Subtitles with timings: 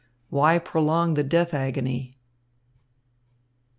[0.29, 2.15] Why prolong the death agony?"